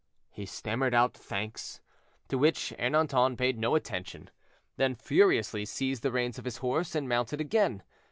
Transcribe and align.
He 0.31 0.47
stammered 0.47 0.95
out 0.95 1.13
thanks, 1.13 1.79
to 2.29 2.39
which 2.39 2.73
Ernanton 2.79 3.37
paid 3.37 3.59
no 3.59 3.75
attention, 3.75 4.31
then 4.75 4.95
furiously 4.95 5.63
seized 5.63 6.01
the 6.01 6.11
reins 6.11 6.39
of 6.39 6.45
his 6.45 6.57
horse 6.57 6.95
and 6.95 7.07
mounted 7.07 7.39
again. 7.39 7.83